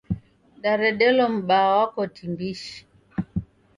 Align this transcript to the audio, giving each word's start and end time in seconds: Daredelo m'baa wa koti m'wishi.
Daredelo 0.61 1.25
m'baa 1.35 1.69
wa 1.77 1.85
koti 1.93 2.23
m'wishi. 2.31 2.77